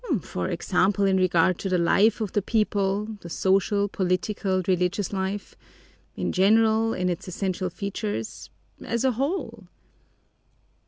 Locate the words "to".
1.59-1.69